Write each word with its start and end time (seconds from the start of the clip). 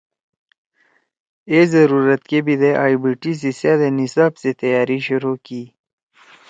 اے 1.49 1.59
ضرورت 1.73 2.21
کے 2.29 2.39
بیِدے 2.45 2.71
آئی 2.83 2.95
بی 3.01 3.11
ٹی 3.21 3.31
سی 3.39 3.51
سأدے 3.59 3.89
نصاب 3.97 4.33
سی 4.41 4.51
تیاری 4.59 4.99
شروع 5.07 5.37
کی۔ 5.45 5.61